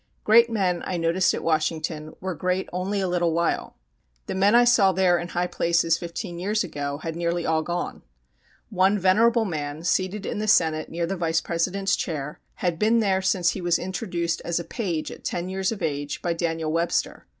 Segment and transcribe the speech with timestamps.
[0.23, 3.75] Great men, I noticed at Washington, were great only a little while.
[4.25, 8.01] The men I saw there in high places fifteen years ago had nearly all gone.
[8.71, 13.21] One venerable man, seated in the Senate near the Vice President's chair, had been there
[13.21, 17.27] since he was introduced as a page at 10 years of age by Daniel Webster.